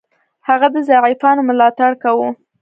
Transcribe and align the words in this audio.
هغه 0.47 0.67
د 0.75 0.77
ضعیفانو 0.89 1.41
ملاتړ 1.49 1.91
کاوه. 2.03 2.29